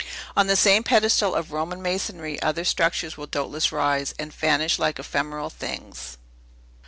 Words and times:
On 0.35 0.47
the 0.47 0.55
same 0.55 0.81
pedestal 0.81 1.35
of 1.35 1.51
Roman 1.51 1.79
masonry, 1.79 2.41
other 2.41 2.63
structures 2.65 3.17
will 3.17 3.27
doubtless 3.27 3.71
rise, 3.71 4.15
and 4.17 4.33
vanish 4.33 4.79
like 4.79 4.97
ephemeral 4.97 5.51
things. 5.51 6.17